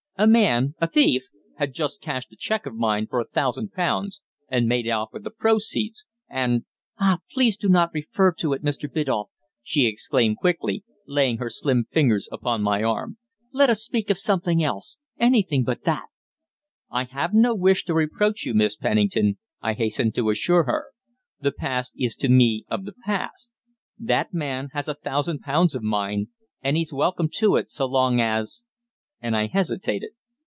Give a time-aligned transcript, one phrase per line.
[0.17, 1.23] A man a thief
[1.57, 5.23] had just cashed a cheque of mine for a thousand pounds, and made off with
[5.23, 6.63] the proceeds and"
[6.99, 7.21] "Ah!
[7.31, 8.87] please do not refer to it, Mr.
[8.87, 9.31] Biddulph!"
[9.63, 13.17] she exclaimed quickly, laying her slim fingers upon my arm.
[13.51, 16.05] "Let us speak of something else anything but that."
[16.91, 20.91] "I have no wish to reproach you, Miss Pennington," I hastened to assure her.
[21.39, 23.49] "The past is to me of the past.
[23.97, 26.27] That man has a thousand pounds of mine,
[26.61, 28.61] and he's welcome to it, so long as"
[29.23, 30.13] and I hesitated.